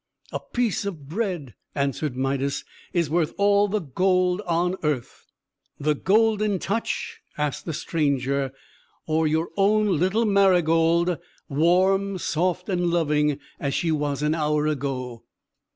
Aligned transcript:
"A 0.31 0.39
piece 0.39 0.83
of 0.83 1.07
bread," 1.07 1.53
answered 1.75 2.17
Midas, 2.17 2.63
"is 2.91 3.07
worth 3.07 3.35
all 3.37 3.67
the 3.67 3.81
gold 3.81 4.41
on 4.47 4.75
earth!" 4.81 5.27
"The 5.79 5.93
Golden 5.93 6.57
Touch," 6.57 7.21
asked 7.37 7.65
the 7.65 7.73
stranger, 7.73 8.51
"or 9.05 9.27
your 9.27 9.49
own 9.57 9.99
little 9.99 10.25
Marygold, 10.25 11.19
warm, 11.47 12.17
soft, 12.17 12.67
and 12.67 12.87
loving 12.89 13.37
as 13.59 13.75
she 13.75 13.91
was 13.91 14.23
an 14.23 14.33
hour 14.33 14.65
ago?" 14.65 15.23